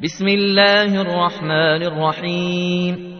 [0.00, 3.12] بسم الله الرحمن الرحيم.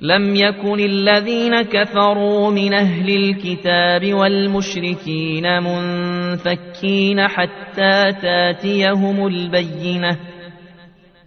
[0.00, 10.18] لم يكن الذين كفروا من أهل الكتاب والمشركين منفكين حتى تاتيهم البينة.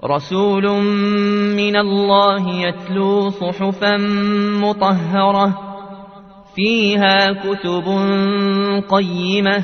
[0.06, 0.64] رسول
[1.56, 3.98] من الله يتلو صحفا
[4.62, 5.60] مطهرة
[6.56, 7.86] فيها كتب
[8.90, 9.64] قيمة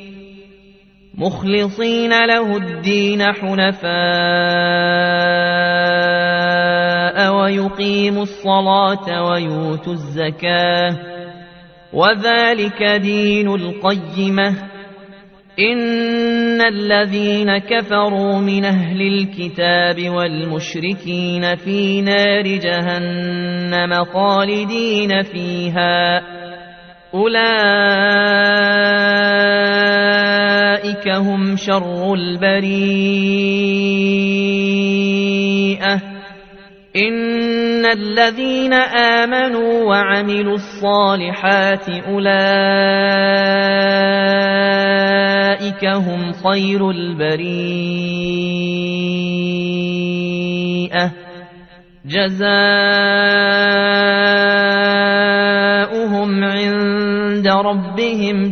[1.21, 3.91] مخلصين له الدين حنفاء
[7.35, 10.97] ويقيموا الصلاة ويؤتوا الزكاة.
[11.93, 14.55] وذلك دين القيمة.
[15.59, 26.21] إن الذين كفروا من أهل الكتاب والمشركين في نار جهنم خالدين فيها.
[27.13, 29.40] أولئك
[31.07, 33.41] هم شر البريئة
[36.95, 42.31] إن الذين آمنوا وعملوا الصالحات أولئك
[45.85, 47.51] هم خير البريئة
[52.05, 52.51] جزاؤهم
[56.43, 58.51] عند ربهم